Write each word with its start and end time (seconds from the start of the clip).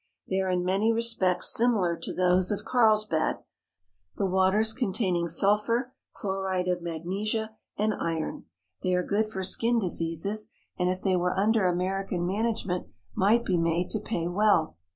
They 0.29 0.41
are 0.41 0.49
in 0.49 0.65
many 0.65 0.91
respects 0.91 1.55
similar 1.55 1.95
to 1.95 2.11
those 2.11 2.49
of 2.49 2.65
Carlsbad, 2.65 3.43
the 4.17 4.25
waters 4.25 4.73
containing 4.73 5.27
sul 5.27 5.59
phur, 5.59 5.91
chloride 6.13 6.67
of 6.67 6.81
magnesia, 6.81 7.55
and 7.77 7.93
iron. 7.93 8.45
They 8.81 8.95
are 8.95 9.03
good 9.03 9.27
for 9.27 9.41
194 9.43 9.43
ON 9.45 9.45
THE 9.45 9.51
SEA 9.51 9.59
OF 9.59 9.77
GALILEE 9.77 9.89
skin 9.91 10.07
diseases, 10.07 10.51
and 10.79 10.89
if 10.89 11.03
they 11.03 11.15
were 11.15 11.37
under 11.37 11.67
American 11.67 12.25
manage 12.25 12.65
ment 12.65 12.87
might 13.13 13.45
be 13.45 13.57
made 13.59 13.91
to 13.91 13.99
pay 13.99 14.27
well. 14.27 14.75